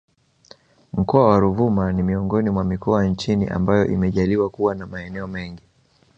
[0.93, 5.63] Mkoa wa Ruvuma ni miongoni mwa mikoa nchini ambayo imejaliwa kuwa na maeneo mengi